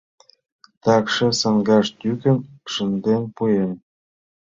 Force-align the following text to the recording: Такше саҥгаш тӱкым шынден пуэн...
Такше 0.83 1.27
саҥгаш 1.41 1.87
тӱкым 1.99 2.37
шынден 2.73 3.23
пуэн... 3.35 3.71